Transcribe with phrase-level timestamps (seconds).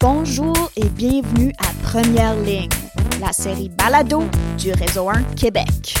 [0.00, 2.68] Bonjour et bienvenue à Première Ligne,
[3.20, 4.22] la série Balado
[4.56, 5.96] du Réseau 1 Québec.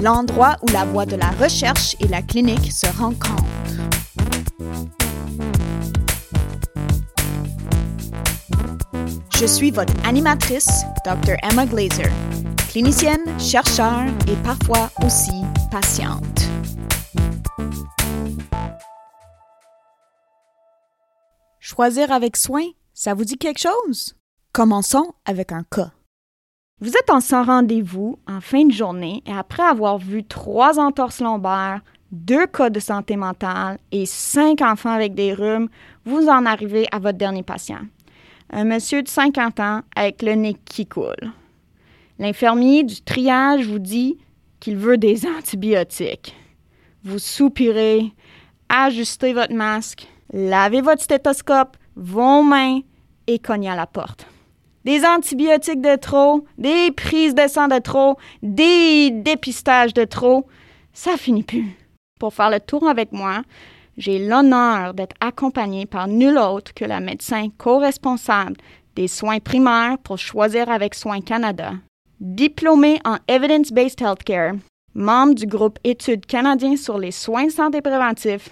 [0.00, 3.42] L'endroit où la voie de la recherche et la clinique se rencontrent.
[9.36, 11.34] Je suis votre animatrice, Dr.
[11.42, 12.12] Emma Glazer,
[12.70, 15.42] clinicienne, chercheur et parfois aussi
[15.72, 16.53] patiente.
[21.74, 24.14] Choisir avec soin, ça vous dit quelque chose?
[24.52, 25.90] Commençons avec un cas.
[26.80, 31.20] Vous êtes en sans rendez-vous en fin de journée et après avoir vu trois entorses
[31.20, 31.80] lombaires,
[32.12, 35.68] deux cas de santé mentale et cinq enfants avec des rhumes,
[36.04, 37.80] vous en arrivez à votre dernier patient.
[38.50, 41.32] Un monsieur de 50 ans avec le nez qui coule.
[42.20, 44.18] L'infirmier du triage vous dit
[44.60, 46.36] qu'il veut des antibiotiques.
[47.02, 48.12] Vous soupirez,
[48.68, 52.80] ajustez votre masque, lavez votre stéthoscope, vos mains
[53.26, 54.26] et cognez à la porte.
[54.84, 60.46] Des antibiotiques de trop, des prises de sang de trop, des dépistages de trop,
[60.92, 61.78] ça finit plus.
[62.20, 63.42] Pour faire le tour avec moi,
[63.96, 68.56] j'ai l'honneur d'être accompagné par nul autre que la médecin co-responsable
[68.96, 71.72] des soins primaires pour choisir avec Soins Canada.
[72.20, 74.54] Diplômée en Evidence-Based Healthcare,
[74.94, 78.50] membre du groupe Études canadiens sur les soins de santé préventifs,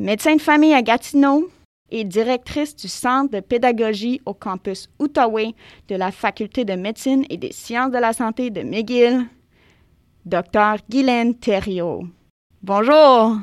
[0.00, 1.50] médecin de famille à Gatineau
[1.90, 5.54] et directrice du Centre de pédagogie au campus Outaouais
[5.88, 9.26] de la Faculté de médecine et des sciences de la santé de McGill,
[10.24, 10.76] Dr.
[10.88, 12.04] Guylaine Thériault.
[12.62, 13.36] Bonjour!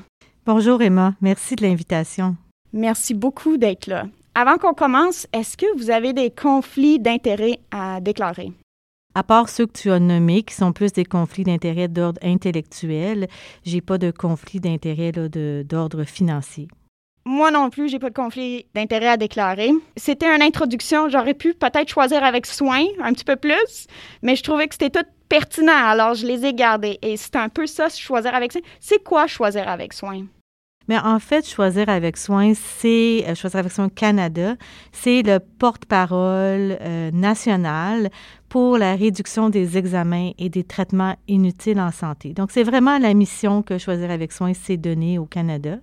[0.46, 2.36] Bonjour Emma, merci de l'invitation.
[2.74, 4.06] Merci beaucoup d'être là.
[4.34, 8.52] Avant qu'on commence, est-ce que vous avez des conflits d'intérêts à déclarer?
[9.18, 13.28] À part ceux que tu as nommés, qui sont plus des conflits d'intérêts d'ordre intellectuel,
[13.66, 16.68] j'ai pas de conflit d'intérêts d'ordre financier.
[17.26, 19.72] Moi non plus, j'ai pas de conflit d'intérêt à déclarer.
[19.96, 23.88] C'était une introduction, j'aurais pu peut-être choisir avec soin un petit peu plus,
[24.22, 27.00] mais je trouvais que c'était tout pertinent, alors je les ai gardés.
[27.02, 28.62] Et c'est un peu ça, choisir avec soin.
[28.80, 30.28] C'est quoi choisir avec soin?
[30.88, 34.56] Mais en fait, Choisir avec soin, c'est euh, Choisir avec soin Canada,
[34.92, 38.10] c'est le porte-parole euh, national
[38.50, 42.34] pour la réduction des examens et des traitements inutiles en santé.
[42.34, 45.78] Donc, c'est vraiment la mission que Choisir avec soin s'est donnée au Canada.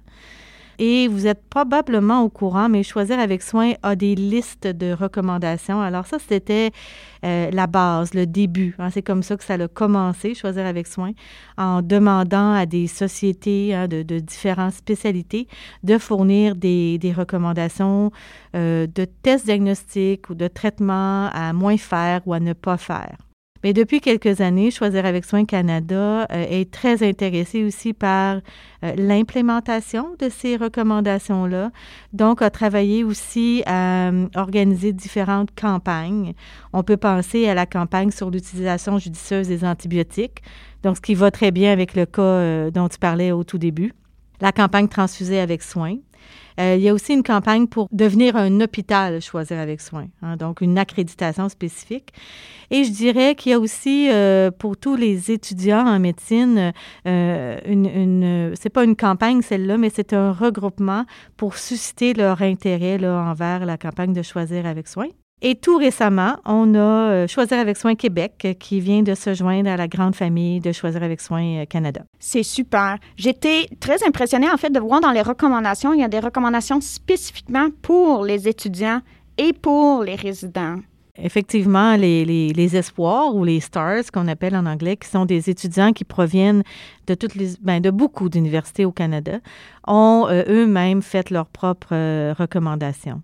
[0.79, 5.81] Et vous êtes probablement au courant, mais Choisir avec soin a des listes de recommandations.
[5.81, 6.71] Alors ça, c'était
[7.25, 8.75] euh, la base, le début.
[8.79, 8.91] Hein.
[8.91, 11.13] C'est comme ça que ça a commencé, Choisir avec soin,
[11.57, 15.49] en demandant à des sociétés hein, de, différentes spécialités
[15.83, 18.11] de fournir des, recommandations
[18.57, 23.17] euh, de tests diagnostiques ou de traitements à moins faire ou à ne pas faire.
[23.65, 28.37] Mais depuis quelques années, Choisir avec Soin Canada euh, est très intéressé aussi par
[28.85, 31.71] euh, l'implémentation de ces recommandations-là.
[32.13, 36.35] Donc, a travaillé aussi à euh, organiser différentes campagnes.
[36.75, 40.43] On peut penser à la campagne sur l'utilisation judicieuse des antibiotiques,
[40.83, 43.95] donc ce qui va très bien avec le cas dont tu parlais au tout début.
[44.43, 45.97] La campagne Transfusée avec soin,
[46.61, 50.37] euh, il y a aussi une campagne pour devenir un hôpital choisir avec soin, hein,
[50.37, 52.13] donc une accréditation spécifique.
[52.71, 56.73] Et je dirais qu'il y a aussi euh, pour tous les étudiants en médecine,
[57.07, 61.05] euh, une, une c'est pas une campagne celle-là, mais c'est un regroupement
[61.37, 65.09] pour susciter leur intérêt là, envers la campagne de choisir avec soin.
[65.43, 69.35] Et tout récemment, on a euh, Choisir avec Soin Québec euh, qui vient de se
[69.35, 72.03] joindre à la grande famille de Choisir avec Soin euh, Canada.
[72.19, 72.99] C'est super.
[73.17, 76.81] J'étais très impressionnée en fait de voir dans les recommandations, il y a des recommandations
[76.81, 79.01] spécifiquement pour les étudiants
[79.37, 80.77] et pour les résidents.
[81.17, 85.93] Effectivement, les, les, espoirs ou les stars, qu'on appelle en anglais, qui sont des étudiants
[85.93, 86.65] qui proviennent
[87.07, 89.39] de toutes les, ben, de beaucoup d'universités au Canada,
[89.87, 93.23] ont eux-mêmes fait leurs propres recommandations.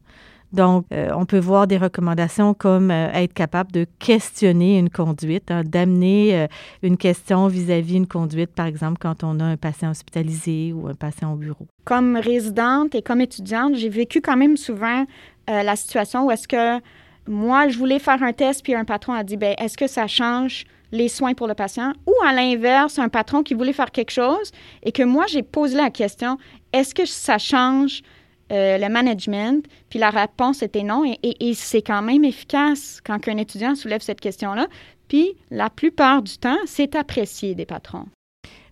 [0.53, 5.51] Donc, euh, on peut voir des recommandations comme euh, être capable de questionner une conduite,
[5.51, 6.47] hein, d'amener euh,
[6.83, 10.95] une question vis-à-vis une conduite, par exemple, quand on a un patient hospitalisé ou un
[10.95, 11.67] patient au bureau.
[11.85, 15.05] Comme résidente et comme étudiante, j'ai vécu quand même souvent
[15.49, 16.81] la situation où est-ce que
[17.27, 20.07] moi, je voulais faire un test, puis un patron a dit, ben, est-ce que ça
[20.07, 21.93] change les soins pour le patient?
[22.07, 24.53] Ou à l'inverse, un patron qui voulait faire quelque chose
[24.85, 26.39] et que moi, j'ai posé la question,
[26.73, 28.03] est-ce que ça change
[28.51, 29.65] euh, le management?
[29.89, 31.05] Puis la réponse était non.
[31.23, 34.67] Et, c'est quand même efficace quand un étudiant soulève cette question-là.
[35.09, 38.07] Puis la plupart du temps, c'est apprécié des patrons.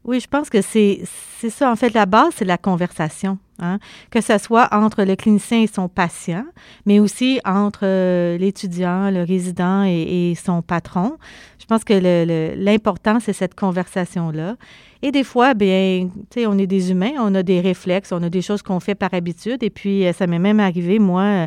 [0.05, 1.05] Oui, je pense que c'est
[1.51, 1.71] ça.
[1.71, 3.39] En fait, la base, c'est la conversation.
[3.61, 3.81] Hein?
[4.11, 6.45] que ce soit entre le clinicien et son patient,
[6.87, 11.17] mais aussi entre euh, l'étudiant, le résident et, son patron.
[11.59, 14.57] Je pense que l'important, c'est cette conversation-là.
[15.03, 18.23] Et des fois, bien, tu sais, on est des humains, on a des réflexes, on
[18.23, 19.63] a des choses qu'on fait par habitude.
[19.65, 21.47] Et puis, euh, ça m'est même arrivé, moi, euh,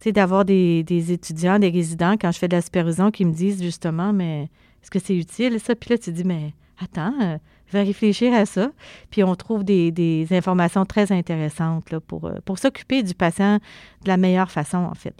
[0.00, 3.32] tu sais, d'avoir des, étudiants, des résidents, quand je fais de la supervision, qui me
[3.32, 4.48] disent justement, mais
[4.82, 5.74] est-ce que c'est utile, ça?
[5.74, 7.38] Puis là, tu dis, mais attends,
[7.72, 8.70] va réfléchir à ça.
[9.10, 13.58] Puis on trouve des, informations très intéressantes là, pour, euh, pour s'occuper du patient
[14.04, 15.14] de la meilleure façon, en fait.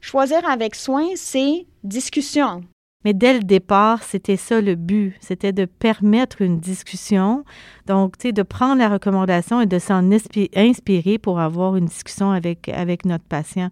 [0.00, 2.62] Choisir avec soin, c'est discussion.
[3.04, 7.44] Mais dès le départ, c'était ça le but, c'était de permettre une discussion.
[7.86, 10.10] Donc, tu sais, de prendre la recommandation et de s'en
[10.56, 13.70] inspirer pour avoir une discussion avec, avec notre patient.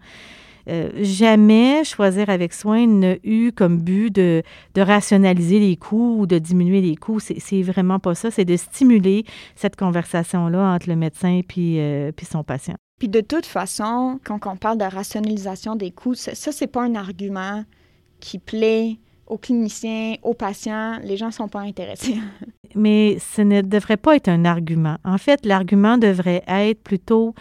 [0.69, 4.43] Euh, jamais choisir avec soin n'a eu comme but de,
[4.75, 7.21] de, rationaliser les coûts ou de diminuer les coûts.
[7.21, 8.31] C'est vraiment pas ça.
[8.31, 9.25] C'est de stimuler
[9.57, 12.77] cette conversation-là entre le médecin puis, euh, puis son patient.
[12.99, 16.95] Puis de toute façon, quand on parle de rationalisation des coûts, ça, c'est pas un
[16.95, 17.65] argument
[18.21, 20.99] qui plaît aux cliniciens, aux patients.
[21.03, 22.17] Les gens sont pas intéressés.
[22.75, 24.97] Mais ce ne devrait pas être un argument.
[25.05, 27.35] En fait, l'argument devrait être plutôt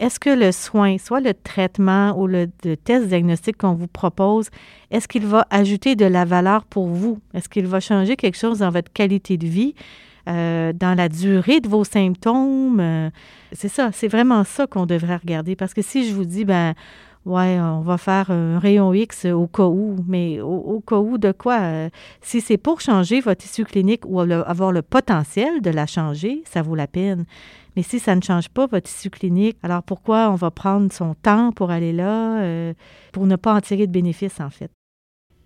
[0.00, 2.46] est-ce que le soin, soit le traitement ou le,
[2.84, 4.48] test diagnostique qu'on vous propose,
[4.90, 7.20] est-ce qu'il va ajouter de la valeur pour vous?
[7.34, 9.74] Est-ce qu'il va changer quelque chose dans votre qualité de vie,
[10.26, 12.80] euh, dans la durée de vos symptômes?
[12.80, 13.10] Euh,
[13.52, 15.54] c'est ça, c'est vraiment ça qu'on devrait regarder.
[15.54, 16.72] Parce que si je vous dis, ben,
[17.26, 21.32] ouais, on va faire un rayon X au cas où, mais au, cas où de
[21.32, 21.60] quoi?
[21.60, 21.90] Euh,
[22.20, 26.62] si c'est pour changer votre issue clinique ou avoir le potentiel de la changer, ça
[26.62, 27.24] vaut la peine.
[27.76, 31.14] Mais si ça ne change pas votre issue clinique, alors pourquoi on va prendre son
[31.14, 32.74] temps pour aller là, euh,
[33.12, 34.70] pour ne pas en tirer de bénéfices, en fait?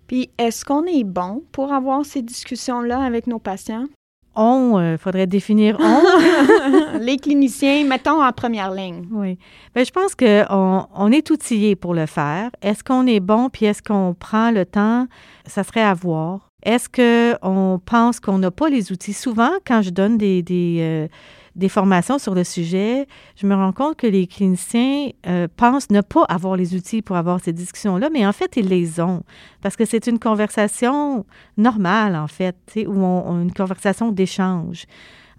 [0.07, 3.87] Puis, est-ce qu'on est bon pour avoir ces discussions-là avec nos patients?
[4.35, 6.99] On, il euh, faudrait définir on.
[6.99, 9.07] Les cliniciens, mettons en première ligne.
[9.11, 9.37] Oui.
[9.73, 12.49] Bien, je pense qu'on on est outillé pour le faire.
[12.61, 15.07] Est-ce qu'on est bon, puis est-ce qu'on prend le temps?
[15.45, 16.51] Ça serait à voir.
[16.63, 19.13] Est-ce qu'on pense qu'on n'a pas les outils?
[19.13, 21.07] Souvent, quand je donne des, des, euh,
[21.55, 26.01] des formations sur le sujet, je me rends compte que les cliniciens euh, pensent ne
[26.01, 29.23] pas avoir les outils pour avoir ces discussions-là, mais en fait, ils les ont.
[29.61, 31.25] Parce que c'est une conversation
[31.57, 32.57] normale, en fait,
[32.87, 34.85] ou on, une conversation d'échange.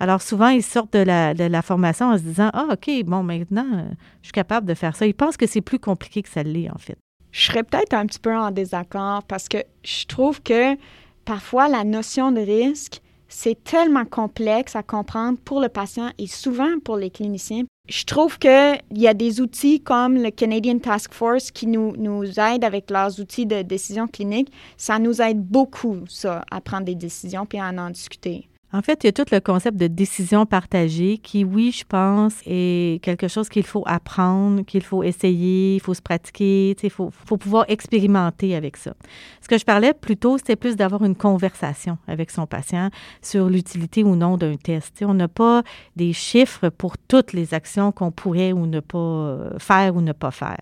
[0.01, 3.23] Alors souvent, ils sortent de la, de la, formation en se disant Ah, OK, bon,
[3.23, 3.85] maintenant, euh,
[4.23, 5.07] je suis capable de faire ça.
[5.07, 6.99] Ils pensent que c'est plus compliqué que ça l'est, en fait.
[7.33, 10.77] Je serais peut-être un petit peu en désaccord parce que je trouve que
[11.25, 16.79] parfois la notion de risque c'est tellement complexe à comprendre pour le patient et souvent
[16.85, 17.65] pour les cliniciens.
[17.89, 22.25] Je trouve qu'il y a des outils comme le Canadian Task Force qui nous, nous
[22.41, 24.53] aident avec leurs outils de décision clinique.
[24.77, 28.49] Ça nous aide beaucoup, ça, à prendre des décisions puis à en discuter.
[28.73, 32.35] En fait, il y a tout le concept de décision partagée qui, oui, je pense,
[32.47, 37.11] est quelque chose qu'il faut apprendre, qu'il faut essayer, il faut se pratiquer, il faut,
[37.39, 38.95] pouvoir expérimenter avec ça.
[39.41, 42.91] Ce que je parlais plus tôt, c'était plus d'avoir une conversation avec son patient
[43.23, 45.03] sur l'utilité ou non d'un test.
[45.03, 45.63] on n'a pas
[45.95, 50.33] des chiffres pour toutes les actions qu'on pourrait ou ne pas faire ou ne pas
[50.33, 50.61] faire.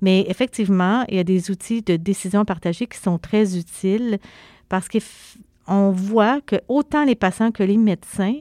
[0.00, 4.18] Mais effectivement, il y a des outils de décision partagée qui sont très utiles
[4.68, 4.98] parce que
[5.66, 8.36] on voit que autant les patients que les médecins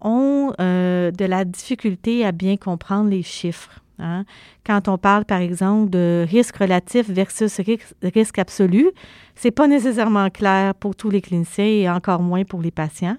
[0.00, 3.80] ont euh, de la difficulté à bien comprendre les chiffres.
[3.98, 4.24] Hein.
[4.64, 7.60] Quand on parle, par exemple, de risque relatif versus
[8.02, 8.90] risque, absolu,
[9.36, 13.16] ce n'est pas nécessairement clair pour tous les cliniciens et encore moins pour les patients.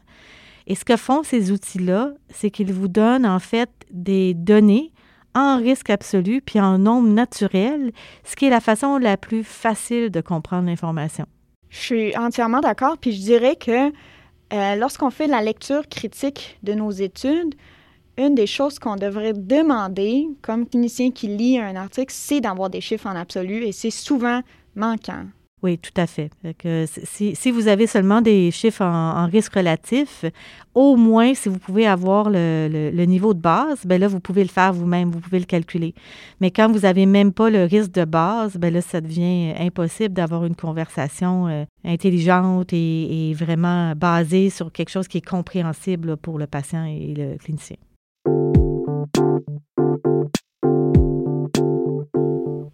[0.67, 4.91] Et ce que font ces outils-là, c'est qu'ils vous donnent en fait des données
[5.33, 7.91] en risque absolu puis en nombre naturel,
[8.23, 11.25] ce qui est la façon la plus facile de comprendre l'information.
[11.71, 12.97] Je suis entièrement d'accord.
[12.99, 13.91] Puis je dirais que
[14.53, 17.55] euh, lorsqu'on fait la lecture critique de nos études,
[18.17, 22.81] une des choses qu'on devrait demander comme clinicien qui lit un article, c'est d'avoir des
[22.81, 24.41] chiffres en absolu et c'est souvent
[24.75, 25.25] manquant.
[25.63, 26.31] Oui, tout à fait.
[26.95, 30.25] si, vous avez seulement des chiffres en, risque relatif,
[30.73, 34.49] au moins, si vous pouvez avoir le, niveau de base, ben là, vous pouvez le
[34.49, 35.93] faire vous-même, vous pouvez le calculer.
[36.39, 40.15] Mais quand vous n'avez même pas le risque de base, ben là, ça devient impossible
[40.15, 46.39] d'avoir une conversation euh, intelligente et, vraiment basée sur quelque chose qui est compréhensible pour
[46.39, 47.77] le patient et le clinicien.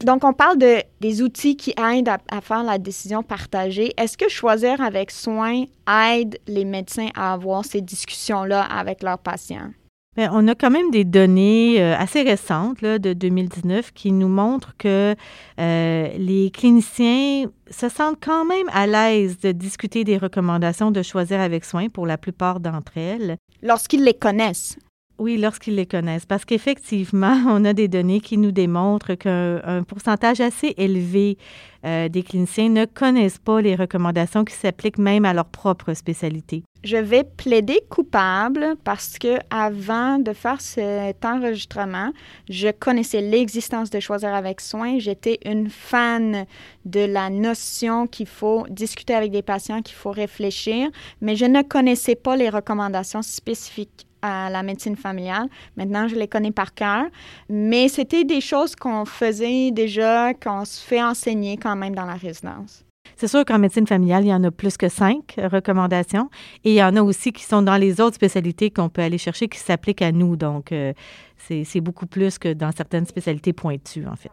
[0.08, 3.92] Donc, on parle de, des outils qui aident à, faire la décision partagée.
[3.98, 9.72] Est-ce que choisir avec soin aide les médecins à avoir ces discussions-là avec leurs patients?
[10.16, 14.30] Bien, on a quand même des données euh, assez récentes là, de 2019 qui nous
[14.30, 15.14] montrent que
[15.60, 21.42] euh, les cliniciens se sentent quand même à l'aise de discuter des recommandations de choisir
[21.42, 23.36] avec soin pour la plupart d'entre elles.
[23.62, 24.78] Lorsqu'ils les connaissent.
[25.19, 26.25] Oui, lorsqu'ils les connaissent.
[26.25, 31.38] Parce qu'effectivement, on a des données qui nous démontrent qu'un pourcentage assez élevé
[31.86, 36.63] euh, des cliniciens ne connaissent pas les recommandations qui s'appliquent même à leur propre spécialité.
[36.83, 42.12] Je vais plaider coupable parce que avant de faire cet enregistrement,
[42.50, 45.00] je connaissais l'existence de choisir avec soin.
[45.00, 46.45] J'étais une fan
[46.86, 50.89] de la notion qu'il faut discuter avec des patients, qu'il faut réfléchir,
[51.21, 55.48] mais je ne connaissais pas les recommandations spécifiques à la médecine familiale.
[55.75, 57.05] Maintenant, je les connais par cœur.
[57.50, 62.15] Mais c'était des choses qu'on faisait déjà, qu'on se fait enseigner quand même dans la
[62.15, 62.84] résidence.
[63.15, 66.29] C'est sûr qu'en médecine familiale, il y en a plus que cinq recommandations.
[66.63, 69.17] Et il y en a aussi qui sont dans les autres spécialités qu'on peut aller
[69.17, 70.36] chercher qui s'appliquent à nous.
[70.36, 70.93] Donc, euh,
[71.38, 74.31] c'est beaucoup plus que dans certaines spécialités pointues, en fait.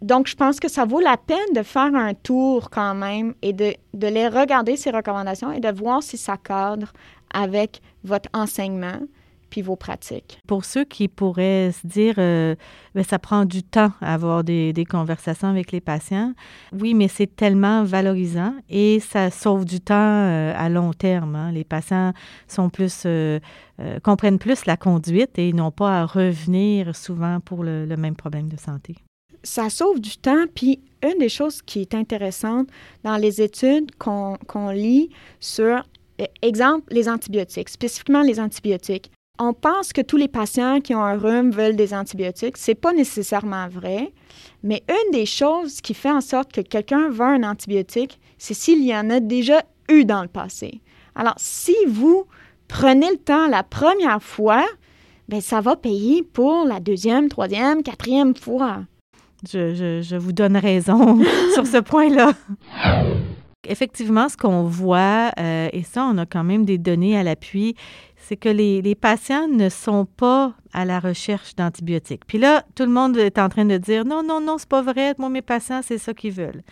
[0.00, 3.52] Donc, je pense que ça vaut la peine de faire un tour quand même et
[3.52, 6.92] de, de les regarder, ces recommandations, et de voir si ça cadre
[7.32, 9.00] avec votre enseignement
[9.54, 10.40] puis vos pratiques.
[10.48, 12.56] Pour ceux qui pourraient se dire, euh,
[12.96, 16.32] ben, ça prend du temps à avoir des, des, conversations avec les patients,
[16.72, 21.36] oui, mais c'est tellement valorisant et ça sauve du temps euh, à long terme.
[21.36, 21.52] Hein.
[21.52, 22.12] Les patients
[22.48, 23.38] sont plus, euh,
[24.02, 28.48] comprennent plus la conduite et n'ont pas à revenir souvent pour le, le même problème
[28.48, 28.96] de santé
[29.44, 30.46] ça sauve du temps.
[30.54, 32.66] Puis une des choses qui est intéressante
[33.02, 35.82] dans les études qu'on lit sur
[36.20, 39.10] euh, exemple, les antibiotiques, spécifiquement les antibiotiques.
[39.40, 42.56] On pense que tous les patients qui ont un rhume veulent des antibiotiques.
[42.56, 44.12] Ce n'est pas nécessairement vrai,
[44.62, 48.84] mais une des choses qui fait en sorte que quelqu'un veut un antibiotique, c'est s'il
[48.84, 50.80] y en a déjà eu dans le passé.
[51.16, 52.26] Alors, si vous
[52.68, 54.64] prenez le temps la première fois,
[55.28, 58.84] bien, ça va payer pour la deuxième, troisième, quatrième fois.
[59.50, 61.18] Je, je vous donne raison
[61.54, 62.34] sur ce point-là.
[63.66, 67.74] Effectivement, ce qu'on voit, euh, et ça, on a quand même des données à l'appui,
[68.26, 72.24] c'est que les, patients ne sont pas à la recherche d'antibiotiques.
[72.26, 74.82] Puis là, tout le monde est en train de dire non, non, non, c'est pas
[74.82, 76.62] vrai, moi, mes patients, c'est ça qu'ils veulent.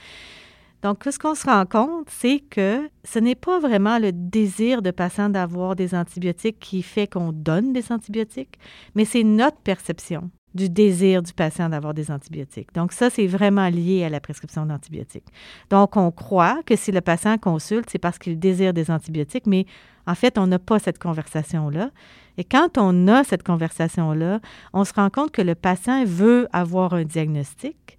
[0.82, 4.90] Donc, ce qu'on se rend compte, c'est que ce n'est pas vraiment le désir de
[4.90, 8.58] patient d'avoir des antibiotiques qui fait qu'on donne des antibiotiques,
[8.94, 12.74] mais c'est notre perception du désir du patient d'avoir des antibiotiques.
[12.74, 15.26] Donc ça, c'est vraiment lié à la prescription d'antibiotiques.
[15.70, 19.66] Donc on croit que si le patient consulte, c'est parce qu'il désire des antibiotiques, mais
[20.06, 21.90] en fait, on n'a pas cette conversation-là.
[22.38, 24.40] Et quand on a cette conversation-là,
[24.72, 27.98] on se rend compte que le patient veut avoir un diagnostic,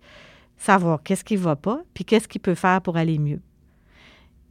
[0.57, 3.39] savoir qu'est-ce qui ne va pas, puis qu'est-ce qu'il peut faire pour aller mieux.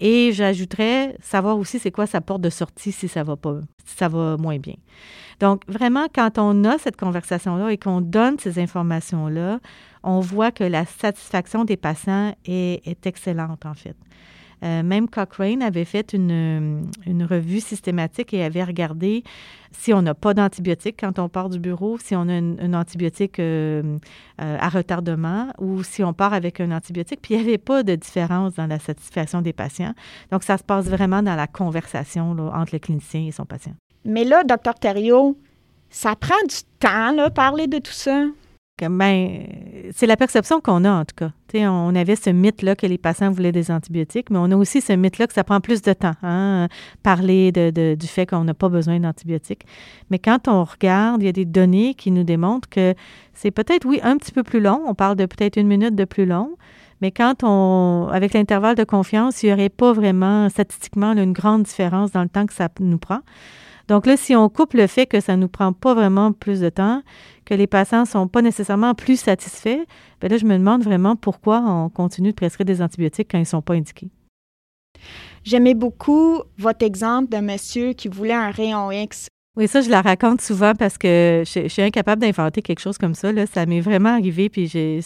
[0.04, 3.97] Et j'ajouterais savoir aussi c'est quoi sa porte de sortie si ça va pas, si
[3.97, 4.75] ça va moins bien.
[5.38, 9.61] Donc, vraiment, quand on a cette conversation-là et qu'on donne ces informations-là,
[10.02, 13.97] on voit que la satisfaction des patients est, est excellente, en fait.
[14.62, 19.25] Euh, même Cochrane avait fait une, une, revue systématique et avait regardé
[19.73, 23.38] si on n'a pas d'antibiotique quand on part du bureau, si on a un, antibiotique
[23.38, 23.99] euh,
[24.40, 27.21] euh, à retardement ou si on part avec un antibiotique.
[27.21, 29.95] Puis il n'y avait pas de différence dans la satisfaction des patients.
[30.31, 33.73] Donc, ça se passe vraiment dans la conversation entre le clinicien et son patient.
[34.04, 35.37] Mais là, docteur Thériault,
[35.90, 38.26] ça prend du temps, là, parler de tout ça?
[38.91, 39.47] Ben,
[39.95, 41.31] c'est la perception qu'on a, en tout cas.
[41.55, 44.93] on avait ce mythe-là que les patients voulaient des antibiotiques, mais on a aussi ce
[44.93, 46.69] mythe-là que ça prend plus de temps, hein,
[47.03, 49.67] parler du fait qu'on n'a pas besoin d'antibiotiques.
[50.11, 52.95] Mais quand on regarde, il y a des données qui nous démontrent que
[53.35, 54.83] c'est peut-être, oui, un petit peu plus long.
[54.87, 56.57] On parle de peut-être une minute de plus long.
[57.01, 61.65] Mais quand on, avec l'intervalle de confiance, il n'y aurait pas vraiment statistiquement une grande
[61.65, 63.21] différence dans le temps que ça nous prend.
[63.89, 66.61] Donc là, si on coupe le fait que ça ne nous prend pas vraiment plus
[66.61, 67.03] de temps,
[67.45, 69.85] que les patients ne sont pas nécessairement plus satisfaits,
[70.21, 73.43] bien là, je me demande vraiment pourquoi on continue de prescrire des antibiotiques quand ils
[73.43, 74.11] ne sont pas indiqués.
[75.45, 80.00] J'aimais beaucoup votre exemple d'un monsieur qui voulait un rayon X oui, ça, je la
[80.00, 83.32] raconte souvent parce que je, suis incapable d'inventer quelque chose comme ça.
[83.32, 83.44] Là.
[83.47, 85.02] Ça m'est vraiment arrivé, puis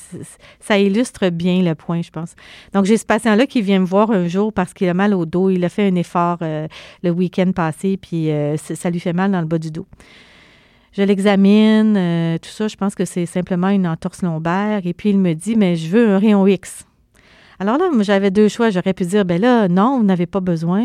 [0.61, 2.37] ça illustre bien le point, je pense.
[2.73, 5.27] Donc, j'ai ce patient-là qui vient me voir un jour parce qu'il a mal au
[5.27, 5.51] dos.
[5.51, 6.69] Il a fait un effort euh,
[7.03, 9.87] le week-end passé, puis euh, ça lui fait mal dans le bas du dos.
[10.93, 14.83] Je l'examine, euh, tout ça, je pense que c'est simplement une entorse lombaire.
[14.85, 16.87] Et puis, il me dit, mais je veux un rayon X.
[17.59, 18.71] Alors là, j'avais deux choix.
[18.71, 20.85] J'aurais pu dire, ben là, non, vous n'avez pas besoin.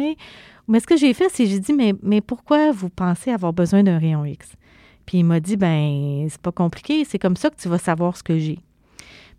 [0.72, 3.84] Mais ce que j'ai fait, c'est j'ai dit, mais, mais pourquoi vous pensez avoir besoin
[3.84, 4.54] d'un rayon X?
[5.06, 8.16] Puis il m'a dit, ben, c'est pas compliqué, c'est comme ça que tu vas savoir
[8.16, 8.58] ce que j'ai.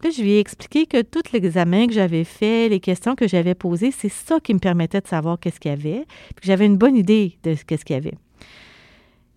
[0.02, 3.54] Puis je lui ai expliqué que tout l'examen que j'avais fait, les questions que j'avais
[3.54, 6.66] posées, c'est ça qui me permettait de savoir qu'est-ce qu'il y avait, puis que j'avais
[6.66, 8.18] une bonne idée de qu'est-ce qu'il y avait.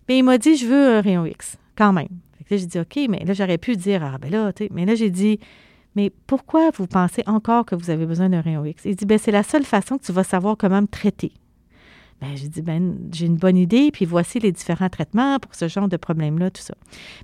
[0.06, 2.08] Puis il m'a dit, je veux un rayon X, quand même.
[2.44, 4.84] Fait j'ai dit, OK, mais là, j'aurais pu dire, ah ben là, tu sais, mais
[4.84, 5.40] là, j'ai dit,
[5.94, 8.82] mais pourquoi vous pensez encore que vous avez besoin d'un rayon X?
[8.84, 11.32] Il dit, ben c'est la seule façon que tu vas savoir comment me traiter.
[12.20, 15.68] Ben, j'ai dit, ben, j'ai une bonne idée, puis voici les différents traitements pour ce
[15.68, 16.74] genre de problème-là, tout ça.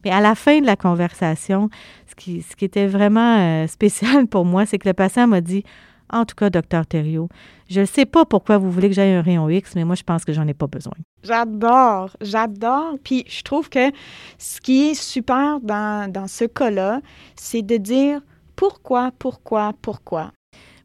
[0.04, 1.70] Mais à la fin de la conversation,
[2.06, 5.40] ce qui, ce qui était vraiment euh, spécial pour moi, c'est que le patient m'a
[5.40, 5.64] dit,
[6.10, 7.28] en tout cas, docteur Thériault,
[7.70, 10.02] je ne sais pas pourquoi vous voulez que j'aille un rayon X, mais moi, je
[10.02, 10.92] pense que j'en ai pas besoin.
[11.22, 12.96] J'adore, j'adore.
[13.02, 13.90] Puis je trouve que
[14.36, 17.00] ce qui est super dans, dans ce cas-là,
[17.34, 18.20] c'est de dire
[18.56, 20.32] pourquoi, pourquoi, pourquoi.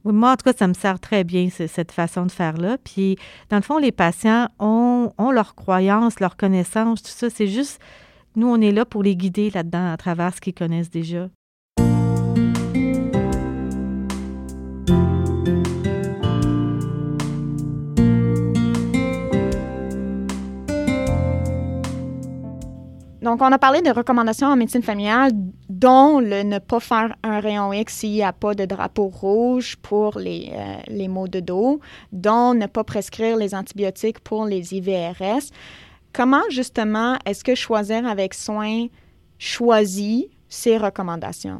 [0.08, 2.78] Oui, moi, en tout cas, ça me sert très bien, cette façon de faire-là.
[2.78, 3.18] Puis,
[3.50, 7.30] dans le fond, les patients ont, ont leur croyance, leur connaissance, tout ça.
[7.30, 7.82] C'est juste,
[8.38, 11.28] nous, on est là pour les guider là-dedans à travers ce qu'ils connaissent déjà.
[23.27, 25.31] Donc, on a parlé de recommandations en médecine familiale,
[25.67, 29.75] dont le ne pas faire un rayon X s'il n'y a pas de drapeau rouge
[29.81, 31.81] pour les, euh, les maux de dos,
[32.13, 35.51] dont ne pas prescrire les antibiotiques pour les IVRS.
[36.13, 38.86] Comment, justement, est-ce que choisir avec soin
[39.38, 41.60] choisit ces recommandations?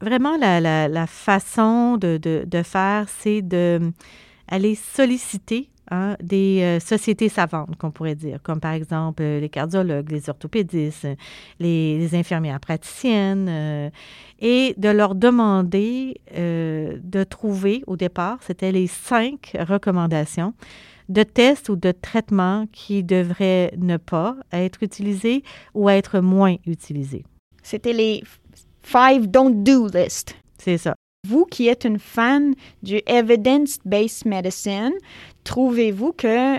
[0.00, 7.28] Vraiment, la, la, façon de, de, de faire, c'est d'aller solliciter Hein, des euh, sociétés
[7.28, 11.06] savantes, qu'on pourrait dire, comme par exemple euh, les cardiologues, les orthopédistes,
[11.60, 13.90] les, infirmières praticiennes, euh,
[14.40, 20.54] et de leur demander de trouver, au départ, c'était les cinq recommandations
[21.10, 25.44] de tests ou de traitements qui devraient ne pas être utilisés
[25.74, 27.26] ou être moins utilisés.
[27.62, 28.24] C'était les
[28.82, 30.36] five don't do list.
[30.56, 30.94] C'est ça.
[31.28, 34.90] Vous qui êtes une fan du evidence-based medicine,
[35.44, 36.58] trouvez-vous que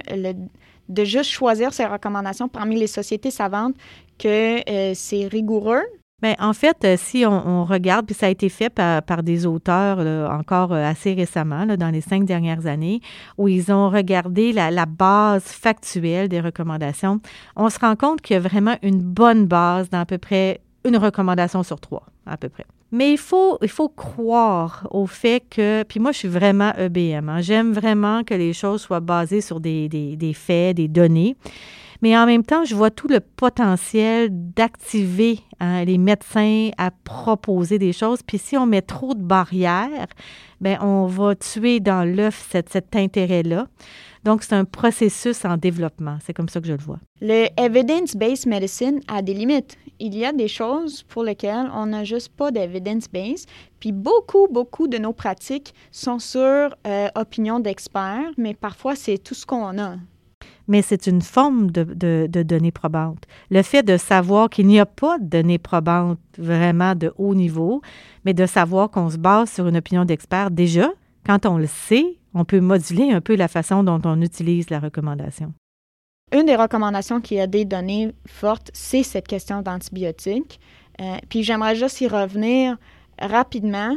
[0.87, 3.75] de juste choisir ces recommandations parmi les sociétés savantes,
[4.17, 5.83] que euh, c'est rigoureux?
[6.21, 9.99] Bien, en fait, euh, si on, regarde, puis ça a été fait par, des auteurs
[10.31, 13.01] encore euh, assez récemment, dans les cinq dernières années,
[13.37, 17.19] où ils ont regardé la, la, base factuelle des recommandations,
[17.57, 20.61] on se rend compte qu'il y a vraiment une bonne base dans à peu près
[20.85, 22.65] une recommandation sur trois, à peu près.
[22.93, 27.27] Mais il faut, il faut croire au fait que, puis moi je suis vraiment EBM,
[27.27, 27.41] hein.
[27.41, 31.35] j'aime vraiment que les choses soient basées sur des, des, des, faits, des données,
[32.03, 37.79] mais en même temps je vois tout le potentiel d'activer hein, les médecins à proposer
[37.79, 40.05] des choses, puis si on met trop de barrières,
[40.61, 43.65] bien on va tuer dans l'œuf cet, cet intérêt-là.
[44.23, 46.17] Donc, c'est un processus en développement.
[46.25, 46.99] C'est comme ça que je le vois.
[47.21, 49.77] Le evidence-based medicine a des limites.
[49.99, 53.47] Il y a des choses pour lesquelles on n'a juste pas d'evidence-based.
[53.79, 59.33] Puis beaucoup, beaucoup de nos pratiques sont sur euh, opinion d'experts, mais parfois, c'est tout
[59.33, 59.97] ce qu'on a
[60.67, 61.83] mais c'est une forme de,
[62.27, 63.23] de, données probantes.
[63.49, 67.81] Le fait de savoir qu'il n'y a pas de données probantes vraiment de haut niveau,
[68.25, 70.89] mais de savoir qu'on se base sur une opinion d'expert, déjà,
[71.25, 74.79] quand on le sait, on peut moduler un peu la façon dont on utilise la
[74.79, 75.53] recommandation.
[76.31, 80.59] Une des recommandations qui a des données fortes, c'est cette question d'antibiotiques.
[80.99, 82.77] Euh, puis j'aimerais juste y revenir
[83.19, 83.95] rapidement.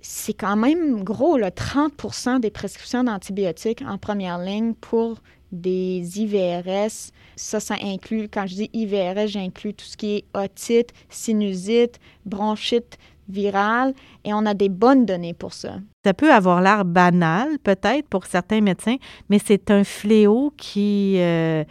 [0.00, 5.18] C'est quand même gros, le 30% des prescriptions d'antibiotiques en première ligne pour
[5.50, 7.10] des IVRS.
[7.36, 12.98] Ça, ça inclut, quand je dis IVRS, j'inclus tout ce qui est otite, sinusite, bronchite,
[13.28, 15.76] virale et on a des bonnes données pour ça.
[16.04, 18.96] Ça peut avoir l'air banal peut-être pour certains médecins,
[19.28, 21.64] mais c'est un fléau qui, euh,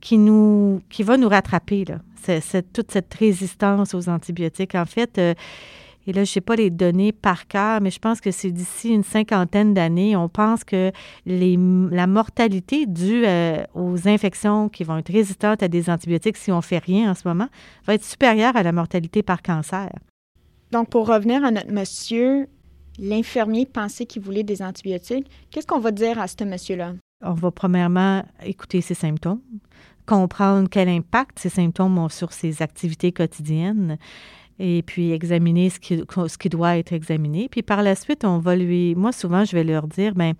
[0.00, 1.84] qui, nous, qui va nous rattraper.
[1.84, 1.98] Là.
[2.22, 4.74] C'est, toute cette résistance aux antibiotiques.
[4.74, 5.34] En fait, euh,
[6.06, 8.50] et là, je ne sais pas les données par cœur, mais je pense que c'est
[8.50, 10.92] d'ici une cinquantaine d'années, on pense que
[11.24, 16.58] la mortalité due euh, aux infections qui vont être résistantes à des antibiotiques si on
[16.58, 17.48] ne fait rien en ce moment
[17.86, 19.90] va être supérieure à la mortalité par cancer.
[20.74, 22.48] Donc, pour revenir à notre monsieur,
[22.98, 25.30] l'infirmier pensait qu'il voulait des antibiotiques.
[25.52, 26.94] Qu'est-ce qu'on va dire à ce monsieur-là?
[27.22, 29.40] On va premièrement écouter ses symptômes,
[30.04, 33.98] comprendre quel impact ces symptômes ont sur ses activités quotidiennes
[34.58, 37.48] et puis examiner ce qui, doit être examiné.
[37.48, 40.32] Puis par la suite, on va lui, moi souvent, je vais leur dire, ben,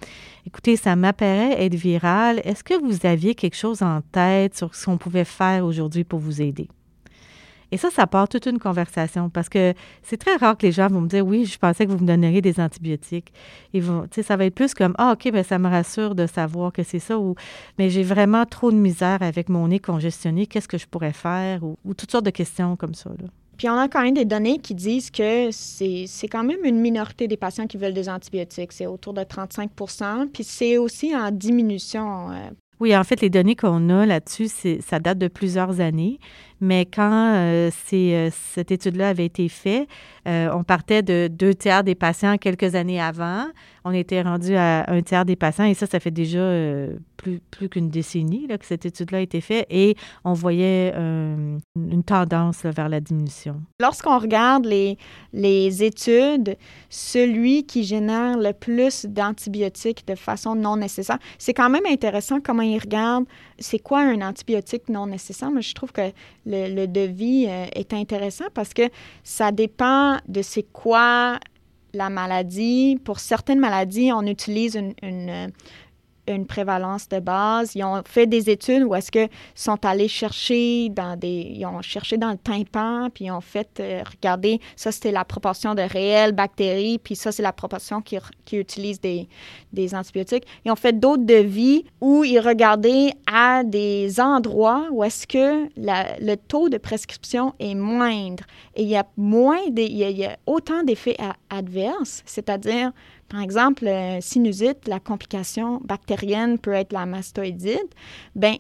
[0.49, 2.41] écoutez, ça m'apparaît être viral.
[2.43, 6.19] Est-ce que vous aviez quelque chose en tête sur ce qu'on pouvait faire aujourd'hui pour
[6.19, 6.67] vous aider?
[7.75, 10.87] Et ça, ça part toute une conversation parce que c'est très rare que les gens
[10.87, 13.33] vont me dire oui, je pensais que vous me donneriez des antibiotiques.
[13.73, 16.73] Ils vont, ça va être plus comme ah ok, ben ça me rassure de savoir
[16.73, 17.35] que c'est ça ou
[17.77, 20.47] mais j'ai vraiment trop de misère avec mon nez congestionné.
[20.47, 21.65] Qu'est-ce que je pourrais faire?
[21.65, 23.11] Ou, toutes sortes de questions comme ça.
[23.57, 27.27] Puis on a quand même des données qui disent que c'est quand même une minorité
[27.27, 28.71] des patients qui veulent des antibiotiques.
[28.71, 32.31] C'est autour de 35% Puis c'est aussi en diminution.
[32.31, 32.51] Euh.
[32.79, 34.49] oui, en fait, les données qu'on a là-dessus,
[34.81, 36.21] ça date de plusieurs années,
[36.65, 39.87] Mais quand euh, cette étude-là avait été faite,
[40.27, 43.45] on partait de deux tiers des patients quelques années avant.
[43.85, 46.41] On était rendu à un tiers des patients et ça, ça fait déjà
[47.19, 52.65] plus, plus qu'une décennie que cette étude-là a été faite et on voyait une tendance
[52.65, 53.61] vers la diminution.
[53.79, 54.97] Lorsqu'on regarde les,
[55.35, 56.57] les études,
[56.89, 62.63] celui qui génère le plus d'antibiotiques de façon non nécessaire, c'est quand même intéressant comment
[62.63, 63.27] ils regardent
[63.59, 65.51] c'est quoi un antibiotique non nécessaire?
[65.51, 66.11] Mais je trouve que
[66.87, 68.83] devis euh, est intéressant parce que
[69.23, 71.39] ça dépend de c'est quoi
[71.93, 72.99] la maladie.
[73.05, 75.53] Pour certaines maladies, on utilise une
[76.47, 77.75] prévalence de base.
[77.75, 81.53] Ils ont fait des études où est-ce qu'ils sont allés chercher dans des...
[81.55, 85.25] Ils ont cherché dans le tympan, puis ils ont fait, euh, regarder, ça c'était la
[85.25, 88.19] proportion de réelles bactéries, puis ça c'est la proportion qui,
[88.53, 89.29] utilise des,
[89.73, 90.45] des antibiotiques.
[90.65, 96.35] Ils ont fait d'autres devis où ils regardaient à des endroits où est-ce que le
[96.37, 98.45] taux de prescription est moindre.
[98.77, 101.17] Et il y a moins, il y a autant d'effets
[101.51, 102.93] adverses, c'est-à-dire
[103.29, 103.89] par exemple,
[104.21, 107.95] sinusite, la complication bactérienne peut être la mastoïdite.
[108.35, 108.57] Ben,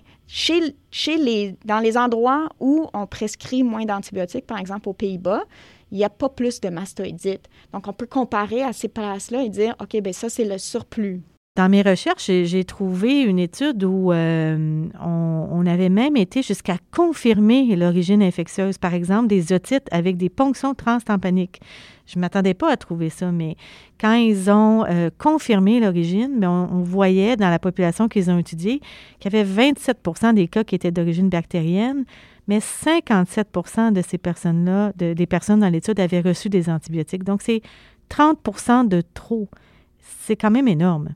[1.64, 5.44] dans les endroits où on prescrit moins d'antibiotiques, par exemple aux Pays-Bas,
[5.90, 7.48] il n'y a pas plus de mastoïdite.
[7.72, 11.22] Donc, on peut comparer à ces places-là et dire, OK, ben ça, c'est le surplus.
[11.57, 17.77] Dans mes recherches, j'ai trouvé une étude où euh, on, avait même été jusqu'à confirmer
[17.77, 21.61] l'origine infectieuse, par exemple des otites avec des ponctions transtampaniques.
[22.07, 23.57] Je ne m'attendais pas à trouver ça, mais
[24.01, 28.81] quand ils ont euh, confirmé l'origine, ben, on, voyait dans la population qu'ils ont étudiée
[29.21, 32.05] qu'il y avait 27% des cas qui étaient d'origine bactérienne,
[32.49, 37.23] mais 57% de ces personnes-là, des personnes dans l'étude, avaient reçu des antibiotiques.
[37.23, 37.62] Donc, c'est
[38.11, 39.49] 30% de trop.
[40.01, 41.14] C'est quand même énorme.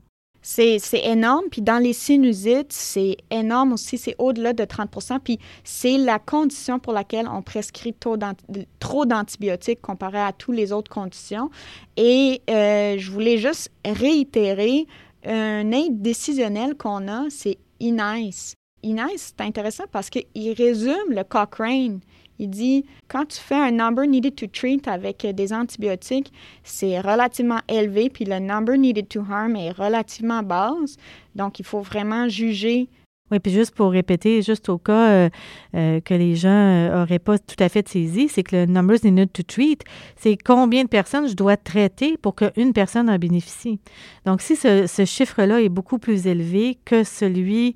[0.51, 1.45] C'est énorme.
[1.51, 3.99] Puis dans les sinusites, c'est énorme aussi.
[3.99, 4.89] C'est au-delà de 30
[5.23, 10.89] Puis c'est la condition pour laquelle on prescrit trop d'antibiotiques comparé à toutes les autres
[10.89, 11.51] conditions.
[11.97, 14.87] Et euh, je voulais juste réitérer
[15.23, 18.55] un aide décisionnel qu'on a, c'est INICE.
[18.81, 21.99] INICE, c'est intéressant parce qu'il résume le Cochrane.
[22.39, 26.31] Il dit quand tu fais un number needed to treat avec des antibiotiques,
[26.63, 30.95] c'est relativement élevé, puis le number needed to harm est relativement basse.
[31.35, 32.87] Donc, il faut vraiment juger.
[33.31, 35.29] Oui, puis juste pour répéter, juste au cas euh,
[35.75, 39.31] euh, que les gens n'auraient pas tout à fait saisi, c'est que le number needed
[39.31, 39.83] to treat,
[40.15, 43.79] c'est combien de personnes je dois traiter pour qu'une personne en bénéficie.
[44.25, 47.75] Donc, si ce, ce chiffre-là est beaucoup plus élevé que celui,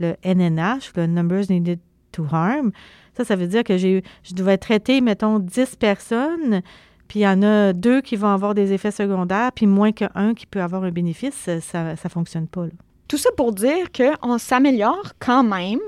[0.00, 1.80] le NNH, le numbers needed
[2.12, 2.72] to harm,
[3.16, 6.62] ça, ça veut dire que j'ai, je devais traiter, mettons, 10 personnes,
[7.08, 10.34] puis il y en a deux qui vont avoir des effets secondaires, puis moins qu'un
[10.34, 11.48] qui peut avoir un bénéfice.
[11.60, 12.66] Ça ne fonctionne pas.
[13.08, 15.80] Tout ça pour dire qu'on s'améliore quand même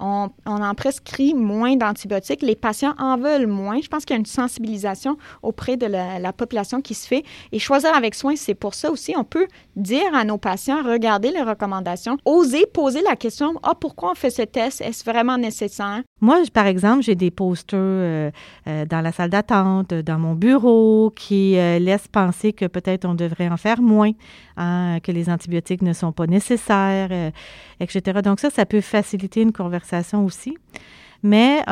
[0.00, 2.42] on, en prescrit moins d'antibiotiques.
[2.42, 3.80] Les patients en veulent moins.
[3.80, 7.24] Je pense qu'il y a une sensibilisation auprès de la, population qui se fait.
[7.52, 9.14] Et choisir avec soin, c'est pour ça aussi.
[9.16, 14.12] On peut dire à nos patients, regardez les recommandations, oser poser la question, ah, pourquoi
[14.12, 14.80] on fait ce test?
[14.80, 16.02] Est-ce vraiment nécessaire?
[16.20, 18.30] Moi, par exemple, j'ai des posters euh,
[18.66, 23.14] euh, dans la salle d'attente, dans mon bureau, qui euh, laissent penser que peut-être on
[23.14, 24.10] devrait en faire moins,
[24.56, 27.32] hein, que les antibiotiques ne sont pas nécessaires,
[27.80, 28.20] etc.
[28.24, 29.83] Donc ça, ça peut faciliter une conversation
[30.24, 30.56] aussi.
[31.22, 31.64] Mais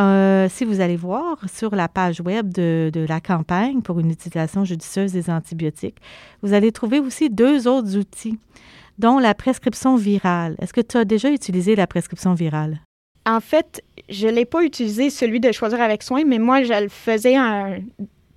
[0.49, 4.65] si vous allez voir sur la page web de, de, la campagne pour une utilisation
[4.65, 5.99] judicieuse des antibiotiques,
[6.43, 8.39] vous allez trouver aussi deux autres outils,
[8.99, 10.57] dont la prescription virale.
[10.59, 12.81] Est-ce que tu as déjà utilisé la prescription virale?
[13.27, 16.73] En fait, je ne l'ai pas utilisé, celui de choisir avec soin, mais moi, je
[16.73, 17.79] le faisais un,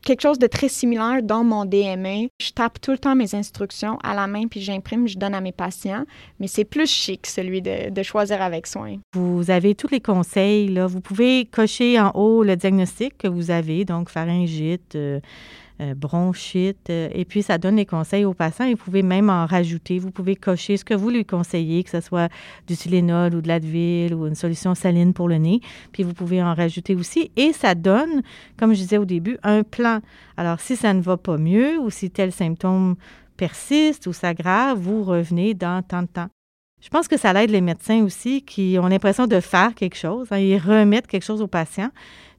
[0.05, 2.29] quelque chose de très similaire dans mon DME.
[2.39, 5.41] Je tape tout le temps mes instructions à la main, puis j'imprime, je donne à
[5.41, 6.05] mes patients.
[6.39, 8.97] Mais c'est plus chic, celui de, choisir avec soin.
[9.13, 10.79] Vous avez tous les conseils.
[10.87, 14.95] Vous pouvez cocher en haut le diagnostic que vous avez, donc pharyngite.
[14.95, 15.19] Euh,
[15.79, 16.89] bronchite.
[16.89, 18.69] Euh, et puis, ça donne les conseils aux patients.
[18.69, 19.99] Vous pouvez même en rajouter.
[19.99, 22.31] Vous pouvez cocher ce que vous lui conseillez, que ce soit
[22.67, 25.59] du Tylenol ou de l'Advil ou une solution saline pour le nez.
[25.91, 27.31] Puis, vous pouvez en rajouter aussi.
[27.35, 28.21] Et ça donne,
[28.57, 29.99] comme je disais au début, un plan.
[30.37, 32.95] Alors, si ça ne va pas mieux ou si tel symptôme
[33.37, 36.29] persiste ou s'aggrave, vous revenez dans tant de temps.
[36.81, 40.27] Je pense que ça aide les médecins aussi qui ont l'impression de faire quelque chose.
[40.31, 40.37] Hein.
[40.37, 41.89] ils remettent quelque chose aux patients.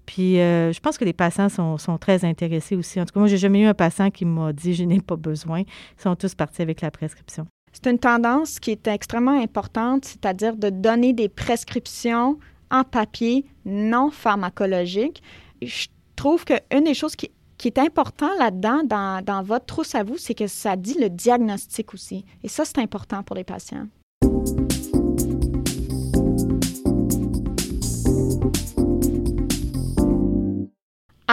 [0.06, 3.00] Puis euh, je pense que les patients sont, très intéressés aussi.
[3.00, 5.16] En tout cas, moi, j'ai jamais eu un patient qui m'a dit je n'ai pas
[5.16, 5.60] besoin.
[5.60, 7.46] Ils sont tous partis avec la prescription.
[7.72, 12.38] C'est une tendance qui est extrêmement importante, c'est-à-dire de donner des prescriptions
[12.70, 15.22] en papier non pharmacologiques.
[15.60, 17.30] Je trouve qu'une des choses qui,
[17.64, 21.92] est important là-dedans, dans, dans votre trousse à vous, c'est que ça dit le diagnostic
[21.92, 22.24] aussi.
[22.42, 23.86] Et ça, c'est important pour les patients.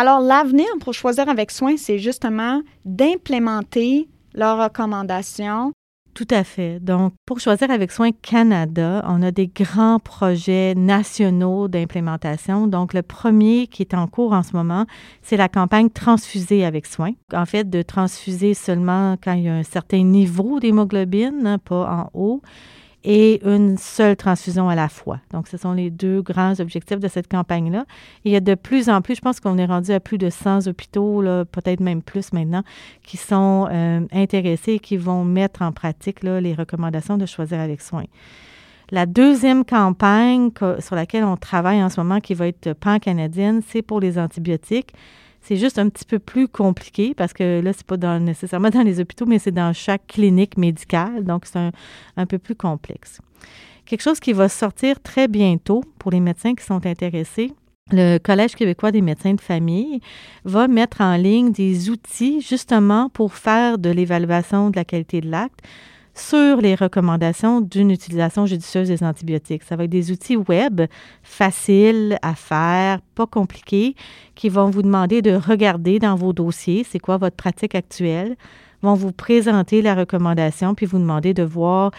[0.03, 5.71] Alors, l'avenir pour choisir avec soin, c'est justement d'implémenter leurs recommandations
[6.13, 6.79] tout à fait.
[6.79, 12.67] Donc, pour choisir avec Soin Canada, on a des grands projets nationaux d'implémentation.
[12.67, 14.85] Donc, le premier qui est en cours en ce moment,
[15.23, 17.13] c'est la campagne Transfuser avec Soin.
[17.33, 21.89] En fait, de transfuser seulement quand il y a un certain niveau d'hémoglobine, hein, pas
[21.89, 22.43] en haut
[23.03, 25.19] et une seule transfusion à la fois.
[25.31, 27.85] Donc, ce sont les deux grands objectifs de cette campagne-là.
[28.23, 30.29] Il y a de plus en plus, je pense qu'on est rendu à plus de
[30.29, 32.63] 100 hôpitaux, peut-être même plus maintenant,
[33.03, 37.81] qui sont euh, intéressés et qui vont mettre en pratique les recommandations de choisir avec
[37.81, 38.03] soin.
[38.91, 43.81] La deuxième campagne sur laquelle on travaille en ce moment, qui va être pan-canadienne, c'est
[43.81, 44.93] pour les antibiotiques.
[45.43, 49.01] C'est juste un petit peu plus compliqué parce que là, c'est pas nécessairement dans les
[49.01, 51.25] hôpitaux, mais c'est dans chaque clinique médicale.
[51.25, 51.69] Donc, c'est
[52.15, 53.19] un, peu plus complexe.
[53.85, 57.51] Quelque chose qui va sortir très bientôt pour les médecins qui sont intéressés.
[57.91, 59.99] Le Collège québécois des médecins de famille
[60.45, 65.29] va mettre en ligne des outils justement pour faire de l'évaluation de la qualité de
[65.29, 65.59] l'acte
[66.15, 69.63] sur les recommandations d'une utilisation judicieuse des antibiotiques.
[69.63, 70.81] Ça va être des outils web
[71.23, 73.95] faciles à faire, pas compliqués,
[74.35, 78.35] qui vont vous demander de regarder dans vos dossiers c'est quoi votre pratique actuelle,
[78.81, 81.91] vont vous présenter la recommandation, puis vous demander de voir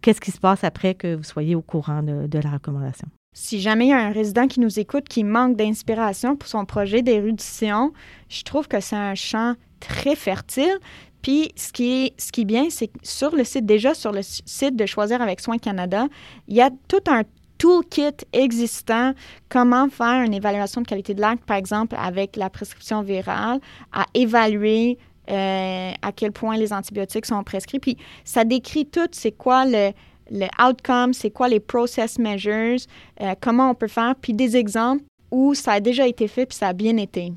[0.00, 3.08] qu'est-ce qui se passe après que vous soyez au courant de, la recommandation.
[3.32, 6.64] Si jamais il y a un résident qui nous écoute qui manque d'inspiration pour son
[6.64, 7.92] projet d'érudition,
[8.28, 10.78] je trouve que c'est un champ très fertile.
[11.24, 14.12] Puis, ce qui est, ce qui est bien, c'est que sur le site, déjà sur
[14.12, 16.06] le site de Choisir avec Soins Canada,
[16.48, 17.22] il y a tout un
[17.56, 19.14] toolkit existant,
[19.48, 23.58] comment faire une évaluation de qualité de l'acte, par exemple, avec la prescription virale,
[23.90, 24.98] à évaluer
[25.30, 27.78] euh, à quel point les antibiotiques sont prescrits.
[27.78, 29.92] Puis, ça décrit tout, c'est quoi le,
[30.30, 32.80] le outcome, c'est quoi les process measures,
[33.22, 36.58] euh, comment on peut faire, puis des exemples où ça a déjà été fait, puis
[36.58, 37.32] ça a bien été.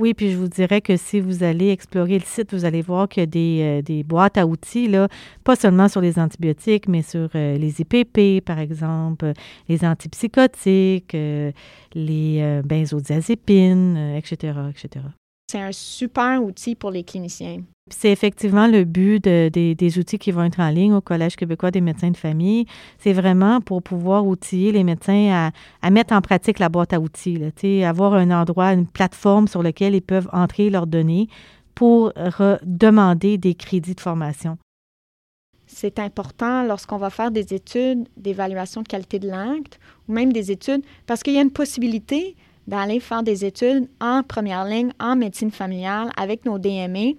[0.00, 3.06] Oui, puis je vous dirais que si vous allez explorer le site, vous allez voir
[3.06, 3.26] qu'il y a
[3.82, 4.90] des, euh, boîtes à outils,
[5.44, 9.34] pas seulement sur les antibiotiques, mais sur euh, les IPP, par exemple,
[9.68, 11.52] les antipsychotiques, euh,
[11.92, 15.19] les benzodiazépines, etc., etc.
[15.50, 17.62] C'est un super outil pour les cliniciens.
[17.90, 21.80] C'est effectivement le but des outils qui vont être en ligne au Collège québécois des
[21.80, 22.66] médecins de famille.
[22.98, 25.50] C'est vraiment pour pouvoir outiller les médecins
[25.82, 29.64] à, mettre en pratique la boîte à outils, là, avoir un endroit, une plateforme sur
[29.64, 31.26] laquelle ils peuvent entrer leurs données
[31.74, 32.12] pour
[32.62, 34.56] demander des crédits de formation.
[35.66, 40.52] C'est important lorsqu'on va faire des études d'évaluation de qualité de l'acte ou même des
[40.52, 42.36] études, parce qu'il y a une possibilité
[42.70, 47.16] d'aller faire des études en première ligne en médecine familiale avec nos DME,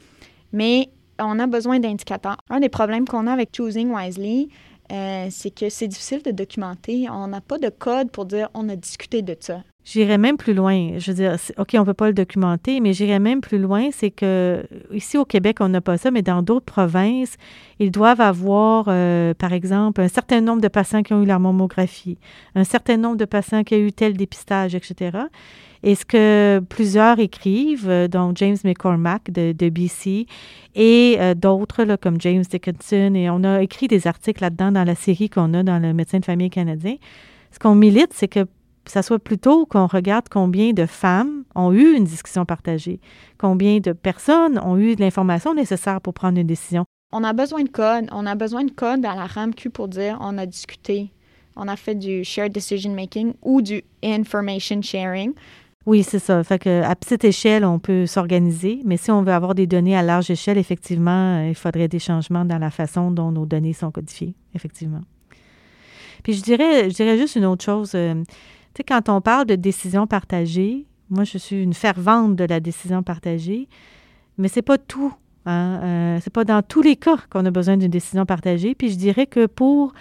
[0.54, 2.38] mais on a besoin d'indicateurs.
[2.50, 4.48] Un des problèmes qu'on a avec Choosing Wisely,
[4.94, 7.08] euh, c'est que c'est difficile de documenter.
[7.10, 9.62] On n'a pas de code pour dire on a discuté de ça.
[9.84, 11.00] J'irais même plus loin.
[11.00, 13.90] Je veux dire, OK, on ne peut pas le documenter, mais j'irais même plus loin,
[13.92, 17.36] c'est que ici au Québec, on n'a pas ça, mais dans d'autres provinces,
[17.80, 21.40] ils doivent avoir, euh, par exemple, un certain nombre de patients qui ont eu leur
[21.40, 22.20] mammographie,
[22.54, 25.18] un certain nombre de patients qui ont eu tel dépistage, etc.
[25.84, 30.28] Et ce que plusieurs écrivent, euh, dont James McCormack de, BC
[30.76, 34.94] et euh, d'autres comme James Dickinson, et on a écrit des articles là-dedans dans la
[34.94, 36.98] série qu'on a dans le médecin de famille canadien.
[37.52, 38.46] Ce qu'on milite, c'est que
[38.86, 43.00] ça soit plutôt qu'on regarde combien de femmes ont eu une discussion partagée,
[43.38, 46.86] combien de personnes ont eu l'information nécessaire pour prendre une décision.
[47.14, 48.08] On a besoin de code.
[48.12, 51.12] On a besoin de code à la RAMQ pour dire on a discuté,
[51.56, 55.34] on a fait du shared decision making ou du information sharing.
[55.86, 56.44] Oui, c'est ça.
[56.44, 59.98] Fait que à petite échelle, on peut s'organiser, mais si on veut avoir des données
[59.98, 63.74] à large échelle, effectivement, euh, il faudrait des changements dans la façon dont nos données
[63.74, 65.02] sont codifiées, effectivement.
[66.24, 67.96] Puis je dirais, je dirais juste une autre chose.
[68.74, 72.62] Tu sais, quand on parle de décision partagée, moi, je suis une fervente de la
[72.62, 73.68] décision partagée,
[74.38, 75.14] mais c'est pas tout.
[75.46, 75.80] Hein?
[75.84, 78.76] Euh, c'est pas dans tous les cas qu'on a besoin d'une décision partagée.
[78.76, 79.94] Puis je dirais que pour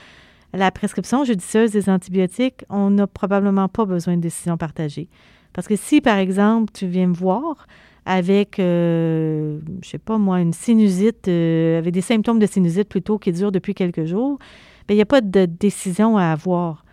[0.52, 5.08] la prescription judicieuse des antibiotiques, on n'a probablement pas besoin de décision partagée.
[5.52, 7.66] Parce que si, par exemple, tu viens me voir
[8.06, 12.88] avec, je euh, je sais pas moi, une sinusite, euh, avec des symptômes de sinusite
[12.88, 14.38] plutôt qui durent depuis quelques jours,
[14.86, 16.84] bien, il n'y a pas de décision à avoir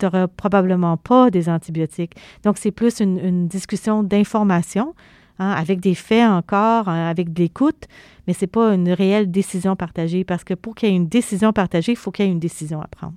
[0.00, 2.14] tu probablement pas des antibiotiques.
[2.44, 4.94] Donc, c'est plus une, discussion d'information,
[5.38, 7.86] hein, avec des faits encore, hein, avec de l'écoute,
[8.26, 11.08] mais ce n'est pas une réelle décision partagée parce que pour qu'il y ait une
[11.08, 13.14] décision partagée, il faut qu'il y ait une décision à prendre.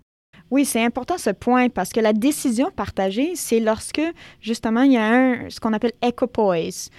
[0.52, 4.02] Oui, c'est important ce point parce que la décision partagée, c'est lorsque
[4.40, 6.92] justement il y a ce qu'on appelle equipoise.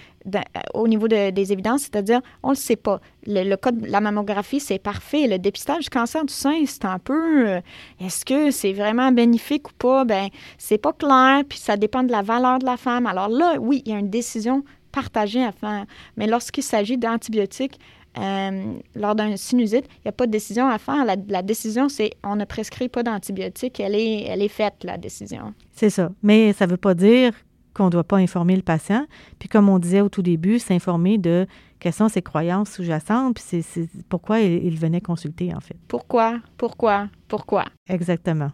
[0.73, 2.99] Au niveau des évidences, c'est-à-dire, on ne le sait pas.
[3.27, 5.27] Le, cas de la mammographie, c'est parfait.
[5.27, 7.61] Le dépistage du cancer du sein, c'est un peu, euh,
[7.99, 10.05] est-ce que c'est vraiment bénéfique ou pas?
[10.05, 13.05] Ben, c'est pas clair, puis ça dépend de la valeur de la femme.
[13.07, 15.85] Alors là, oui, il y a une décision partagée à faire.
[16.17, 17.79] Mais lorsqu'il s'agit d'antibiotiques,
[18.17, 21.05] euh, lors d'un sinusite, il n'y a pas de décision à faire.
[21.05, 23.79] La, décision, c'est on ne prescrit pas d'antibiotiques.
[23.79, 25.53] Elle est, elle est faite, la décision.
[25.71, 26.09] C'est ça.
[26.23, 27.33] Mais ça ne veut pas dire
[27.75, 29.05] qu'on ne doit pas informer le patient.
[29.37, 31.45] Puis comme on disait au tout début, s'informer de
[31.79, 35.77] quelles sont ses croyances sous-jacentes, puis c'est pourquoi il, il venait consulter, en fait.
[35.87, 36.39] Pourquoi?
[36.57, 37.09] Pourquoi?
[37.27, 37.65] Pourquoi?
[37.87, 38.51] Exactement.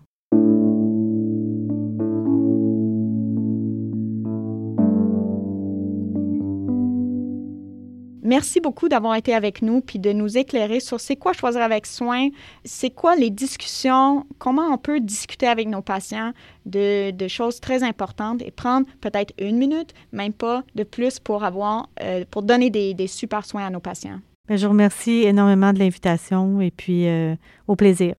[8.32, 11.86] Merci beaucoup d'avoir été avec nous puis de nous éclairer sur c'est quoi choisir avec
[11.86, 12.30] soin,
[12.63, 16.32] c'est quoi les discussions, comment on peut discuter avec nos patients
[16.65, 21.89] de, choses très importantes et prendre peut-être une minute, même pas de plus pour avoir,
[22.02, 24.22] euh, pour donner des, super soins à nos patients.
[24.48, 27.36] Ben, je vous remercie énormément de l'invitation et puis euh,
[27.67, 28.15] au plaisir.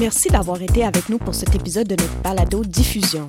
[0.00, 3.28] Merci d'avoir été avec nous pour cet épisode de notre balado diffusion.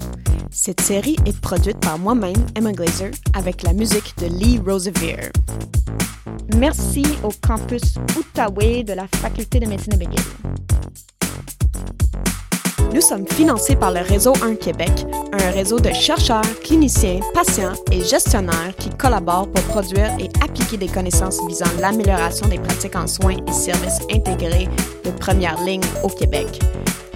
[0.51, 5.31] Cette série est produite par moi-même, Emma Glazer, avec la musique de Lee Rosevere.
[6.58, 10.23] Merci au campus Outaouais de la Faculté de médecine de McGill.
[12.93, 18.01] Nous sommes financés par le Réseau 1 Québec, un réseau de chercheurs, cliniciens, patients et
[18.01, 23.36] gestionnaires qui collaborent pour produire et appliquer des connaissances visant l'amélioration des pratiques en soins
[23.45, 24.69] et services intégrés
[25.03, 26.62] de première ligne au Québec.